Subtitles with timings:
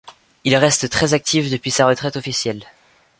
[0.45, 2.63] Il reste très actif depuis sa retraite officielle.